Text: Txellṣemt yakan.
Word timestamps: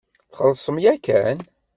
Txellṣemt 0.31 0.83
yakan. 0.85 1.37